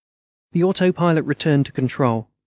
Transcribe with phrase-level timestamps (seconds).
[0.53, 2.27] The autopilot returned to control.